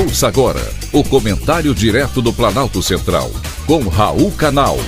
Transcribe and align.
Ouça 0.00 0.28
agora 0.28 0.62
o 0.94 1.04
comentário 1.04 1.74
direto 1.74 2.22
do 2.22 2.32
Planalto 2.32 2.82
Central, 2.82 3.30
com 3.66 3.86
Raul 3.86 4.32
Canal. 4.32 4.78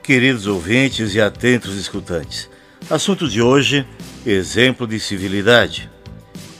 Queridos 0.00 0.46
ouvintes 0.46 1.16
e 1.16 1.20
atentos 1.20 1.76
escutantes, 1.76 2.48
assunto 2.88 3.28
de 3.28 3.42
hoje: 3.42 3.84
exemplo 4.24 4.86
de 4.86 5.00
civilidade. 5.00 5.90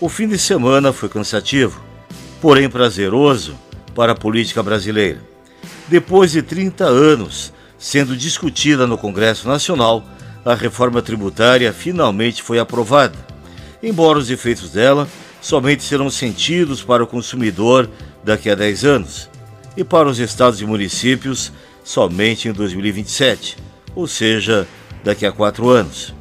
O 0.01 0.09
fim 0.09 0.27
de 0.27 0.41
semana 0.41 0.93
foi 0.93 1.09
cansativo, 1.09 1.81
porém 2.41 2.69
prazeroso 2.69 3.57
para 3.95 4.11
a 4.11 4.17
política 4.17 4.61
brasileira. 4.61 5.21
Depois 5.87 6.33
de 6.33 6.43
30 6.43 6.85
anos 6.85 7.53
sendo 7.79 8.17
discutida 8.17 8.89
no 8.89 8.99
Congresso 8.99 9.47
Nacional, 9.47 10.05
a 10.45 10.55
reforma 10.55 11.01
tributária 11.01 11.73
finalmente 11.73 12.43
foi 12.43 12.59
aprovada, 12.59 13.17
embora 13.83 14.19
os 14.19 14.31
efeitos 14.31 14.71
dela 14.71 15.09
somente 15.41 15.83
serão 15.83 16.11
sentidos 16.11 16.83
para 16.83 17.03
o 17.03 17.07
consumidor 17.07 17.89
daqui 18.25 18.51
a 18.51 18.55
10 18.55 18.85
anos 18.85 19.31
e 19.77 19.85
para 19.85 20.09
os 20.09 20.19
estados 20.19 20.61
e 20.61 20.67
municípios 20.67 21.53
somente 21.85 22.49
em 22.49 22.53
2027, 22.53 23.57
ou 23.95 24.07
seja, 24.07 24.67
daqui 25.03 25.27
a 25.27 25.33
quatro 25.33 25.69
anos. 25.69 26.15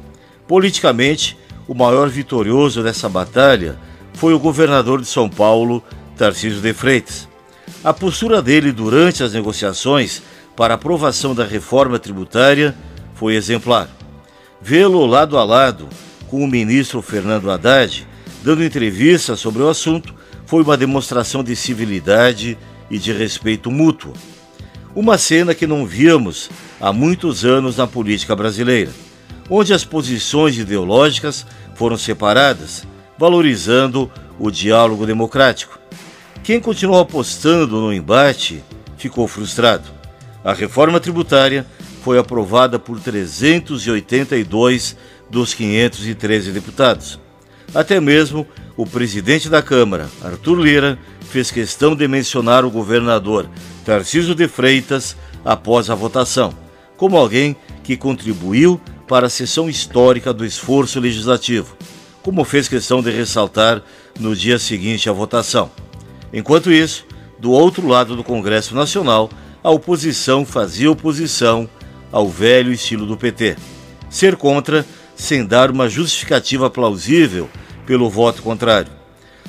Politicamente, 0.46 1.38
o 1.68 1.74
maior 1.74 2.08
vitorioso 2.08 2.82
dessa 2.82 3.08
batalha 3.08 3.78
foi 4.14 4.34
o 4.34 4.38
governador 4.38 5.00
de 5.00 5.06
São 5.06 5.28
Paulo, 5.28 5.82
Tarcísio 6.16 6.60
de 6.60 6.72
Freitas. 6.72 7.28
A 7.84 7.92
postura 7.92 8.42
dele 8.42 8.72
durante 8.72 9.22
as 9.22 9.32
negociações 9.32 10.22
para 10.56 10.74
aprovação 10.74 11.34
da 11.34 11.44
reforma 11.44 11.98
tributária 11.98 12.74
foi 13.14 13.34
exemplar. 13.34 13.88
Vê-lo 14.64 15.04
lado 15.06 15.36
a 15.36 15.44
lado 15.44 15.88
com 16.28 16.42
o 16.44 16.46
ministro 16.46 17.02
Fernando 17.02 17.50
Haddad, 17.50 18.06
dando 18.44 18.62
entrevista 18.62 19.34
sobre 19.34 19.60
o 19.60 19.68
assunto, 19.68 20.14
foi 20.46 20.62
uma 20.62 20.76
demonstração 20.76 21.42
de 21.42 21.56
civilidade 21.56 22.56
e 22.88 22.96
de 22.96 23.12
respeito 23.12 23.72
mútuo. 23.72 24.12
Uma 24.94 25.18
cena 25.18 25.52
que 25.52 25.66
não 25.66 25.84
víamos 25.84 26.48
há 26.80 26.92
muitos 26.92 27.44
anos 27.44 27.76
na 27.76 27.88
política 27.88 28.36
brasileira, 28.36 28.92
onde 29.50 29.74
as 29.74 29.84
posições 29.84 30.56
ideológicas 30.56 31.44
foram 31.74 31.98
separadas, 31.98 32.86
valorizando 33.18 34.08
o 34.38 34.48
diálogo 34.48 35.04
democrático. 35.04 35.76
Quem 36.44 36.60
continuou 36.60 37.00
apostando 37.00 37.80
no 37.80 37.92
embate 37.92 38.62
ficou 38.96 39.26
frustrado. 39.26 39.90
A 40.44 40.52
reforma 40.52 41.00
tributária 41.00 41.66
foi 42.02 42.18
aprovada 42.18 42.78
por 42.78 43.00
382 43.00 44.96
dos 45.30 45.54
513 45.54 46.50
deputados. 46.50 47.18
Até 47.74 48.00
mesmo 48.00 48.46
o 48.76 48.84
presidente 48.84 49.48
da 49.48 49.62
Câmara, 49.62 50.10
Arthur 50.22 50.60
Lira, 50.60 50.98
fez 51.30 51.50
questão 51.50 51.94
de 51.94 52.06
mencionar 52.08 52.64
o 52.64 52.70
governador 52.70 53.48
Tarcísio 53.84 54.34
de 54.34 54.48
Freitas 54.48 55.16
após 55.44 55.88
a 55.88 55.94
votação, 55.94 56.52
como 56.96 57.16
alguém 57.16 57.56
que 57.82 57.96
contribuiu 57.96 58.80
para 59.08 59.26
a 59.26 59.30
sessão 59.30 59.68
histórica 59.70 60.32
do 60.32 60.44
esforço 60.44 61.00
legislativo, 61.00 61.76
como 62.22 62.44
fez 62.44 62.68
questão 62.68 63.00
de 63.02 63.10
ressaltar 63.10 63.82
no 64.18 64.34
dia 64.34 64.58
seguinte 64.58 65.08
à 65.08 65.12
votação. 65.12 65.70
Enquanto 66.32 66.70
isso, 66.70 67.06
do 67.38 67.50
outro 67.50 67.86
lado 67.86 68.16
do 68.16 68.24
Congresso 68.24 68.74
Nacional, 68.74 69.30
a 69.62 69.70
oposição 69.70 70.44
fazia 70.44 70.90
oposição 70.90 71.68
ao 72.12 72.28
velho 72.28 72.70
estilo 72.70 73.06
do 73.06 73.16
PT. 73.16 73.56
Ser 74.10 74.36
contra 74.36 74.84
sem 75.16 75.44
dar 75.44 75.70
uma 75.70 75.88
justificativa 75.88 76.68
plausível 76.68 77.48
pelo 77.86 78.10
voto 78.10 78.42
contrário. 78.42 78.92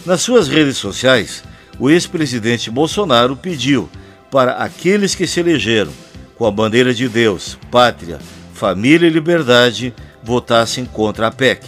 Nas 0.05 0.21
suas 0.21 0.47
redes 0.47 0.77
sociais, 0.77 1.43
o 1.79 1.89
ex-presidente 1.89 2.71
Bolsonaro 2.71 3.35
pediu 3.35 3.89
para 4.31 4.53
aqueles 4.53 5.13
que 5.13 5.27
se 5.27 5.39
elegeram 5.39 5.91
com 6.35 6.45
a 6.45 6.51
bandeira 6.51 6.93
de 6.93 7.07
Deus, 7.07 7.57
pátria, 7.69 8.19
família 8.53 9.07
e 9.07 9.09
liberdade 9.09 9.93
votassem 10.23 10.85
contra 10.85 11.27
a 11.27 11.31
PEC. 11.31 11.65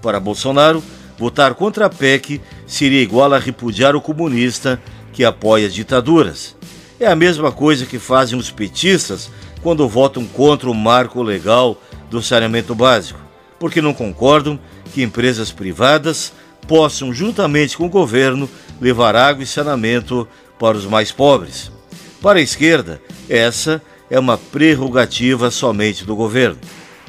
Para 0.00 0.20
Bolsonaro, 0.20 0.82
votar 1.18 1.54
contra 1.54 1.86
a 1.86 1.90
PEC 1.90 2.40
seria 2.66 3.02
igual 3.02 3.32
a 3.34 3.38
repudiar 3.38 3.96
o 3.96 4.00
comunista 4.00 4.80
que 5.12 5.24
apoia 5.24 5.68
ditaduras. 5.68 6.56
É 6.98 7.06
a 7.06 7.16
mesma 7.16 7.52
coisa 7.52 7.84
que 7.84 7.98
fazem 7.98 8.38
os 8.38 8.50
petistas 8.50 9.30
quando 9.66 9.88
votam 9.88 10.24
contra 10.24 10.70
o 10.70 10.74
marco 10.74 11.20
legal 11.20 11.82
do 12.08 12.22
saneamento 12.22 12.72
básico, 12.72 13.18
porque 13.58 13.82
não 13.82 13.92
concordam 13.92 14.60
que 14.94 15.02
empresas 15.02 15.50
privadas 15.50 16.32
possam, 16.68 17.12
juntamente 17.12 17.76
com 17.76 17.86
o 17.86 17.90
governo, 17.90 18.48
levar 18.80 19.16
água 19.16 19.42
e 19.42 19.46
saneamento 19.46 20.28
para 20.56 20.76
os 20.76 20.86
mais 20.86 21.10
pobres. 21.10 21.72
Para 22.22 22.38
a 22.38 22.42
esquerda, 22.42 23.02
essa 23.28 23.82
é 24.08 24.20
uma 24.20 24.38
prerrogativa 24.38 25.50
somente 25.50 26.04
do 26.04 26.14
governo. 26.14 26.60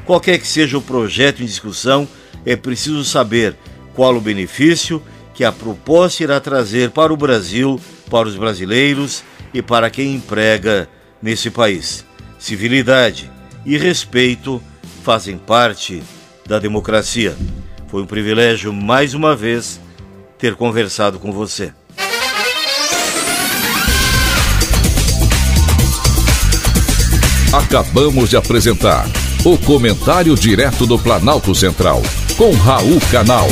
Qualquer 0.03 0.39
que 0.39 0.47
seja 0.47 0.79
o 0.79 0.81
projeto 0.81 1.44
em 1.44 1.45
discussão, 1.45 2.07
é 2.44 2.56
preciso 2.56 3.06
saber 3.06 3.56
qual 3.94 4.16
o 4.16 4.19
benefício 4.19 5.00
que 5.31 5.44
a 5.44 5.51
proposta 5.51 6.24
irá 6.24 6.39
trazer 6.39 6.89
para 6.89 7.13
o 7.13 7.18
Brasil, 7.18 7.79
para 8.09 8.28
os 8.28 8.35
brasileiros 8.35 9.24
e 9.53 9.62
para 9.62 9.91
quem 9.91 10.16
emprega 10.16 10.89
nesse 11.22 11.51
país. 11.51 12.06
Civilidade 12.40 13.31
e 13.66 13.78
respeito 13.78 14.62
fazem 15.03 15.38
parte 15.38 16.03
da 16.46 16.59
democracia. 16.59 17.36
Foi 17.88 18.02
um 18.02 18.06
privilégio, 18.06 18.72
mais 18.74 19.14
uma 19.14 19.36
vez, 19.36 19.80
ter 20.38 20.56
conversado 20.56 21.20
com 21.20 21.31
você. 21.31 21.74
Acabamos 27.53 28.30
de 28.30 28.38
apresentar 28.38 29.06
o 29.46 29.58
Comentário 29.58 30.36
Direto 30.36 30.86
do 30.86 31.00
Planalto 31.00 31.56
Central, 31.56 32.02
com 32.38 32.52
Raul 32.52 33.00
Canal. 33.09 33.48